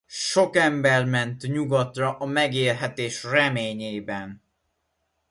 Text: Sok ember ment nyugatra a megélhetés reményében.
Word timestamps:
Sok 0.27 0.53
ember 0.55 1.05
ment 1.05 1.39
nyugatra 1.47 2.17
a 2.17 2.25
megélhetés 2.25 3.23
reményében. 3.23 4.41